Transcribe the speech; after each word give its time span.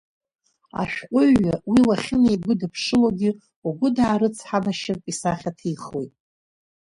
Ашәҟәыҩҩы 0.81 1.53
уи 1.71 1.79
уахьынеигәыдыԥшылогьы 1.87 3.31
угәы 3.67 3.89
даарыцҳанашьартә 3.95 5.07
исахьа 5.11 5.51
ҭихуеит… 5.57 6.13